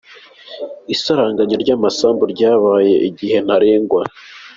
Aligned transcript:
Isaranganywa 0.93 1.57
ry’amasambu 1.63 2.23
ryahawe 2.33 2.85
igihe 3.09 3.37
ntarengwa 3.45 4.01